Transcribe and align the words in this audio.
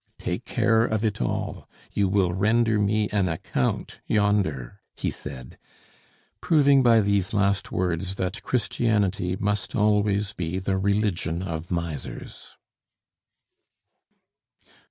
"Take 0.17 0.45
care 0.45 0.83
of 0.83 1.05
it 1.05 1.21
all. 1.21 1.69
You 1.91 2.07
will 2.07 2.33
render 2.33 2.79
me 2.79 3.07
an 3.09 3.27
account 3.29 3.99
yonder!" 4.07 4.81
he 4.95 5.11
said, 5.11 5.59
proving 6.41 6.81
by 6.81 7.01
these 7.01 7.35
last 7.35 7.71
words 7.71 8.15
that 8.15 8.41
Christianity 8.41 9.35
must 9.35 9.75
always 9.75 10.33
be 10.33 10.57
the 10.57 10.79
religion 10.79 11.43
of 11.43 11.69
misers. 11.69 12.57